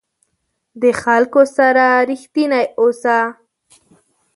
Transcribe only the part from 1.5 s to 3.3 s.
سره رښتینی اوسه.